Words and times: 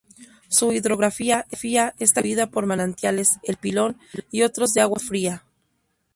Su 0.47 0.71
hidrografía 0.73 1.45
está 1.51 1.91
constituida 1.95 2.47
por 2.47 2.65
manantiales 2.65 3.37
El 3.43 3.57
Pilón 3.57 3.99
y 4.31 4.41
otros 4.41 4.73
de 4.73 4.81
agua 4.81 4.99
fría. 4.99 5.43